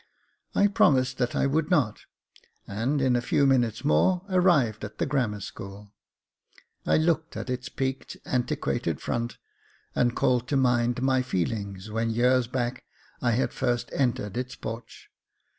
I 0.55 0.65
promised 0.65 1.19
that 1.19 1.35
I 1.35 1.45
would 1.45 1.69
not, 1.69 2.05
and, 2.67 2.99
in 3.03 3.15
a 3.15 3.21
few 3.21 3.45
minutes 3.45 3.85
more, 3.85 4.23
arrived 4.31 4.83
at 4.83 4.97
the 4.97 5.05
Grammar 5.05 5.41
School. 5.41 5.93
I 6.87 6.97
looked 6.97 7.37
at 7.37 7.51
its 7.51 7.69
peaked, 7.69 8.17
antiquated 8.25 8.99
front, 8.99 9.37
and 9.93 10.15
called 10.15 10.47
to 10.47 10.57
mind 10.57 11.03
my 11.03 11.21
feelings 11.21 11.91
when, 11.91 12.09
years 12.09 12.47
back, 12.47 12.83
I 13.21 13.33
had 13.33 13.53
first 13.53 13.91
entered 13.93 14.37
its 14.37 14.55
porch. 14.55 15.11